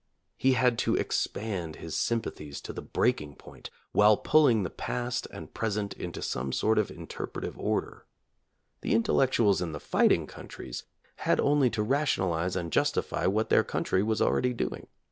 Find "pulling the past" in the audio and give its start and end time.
4.17-5.27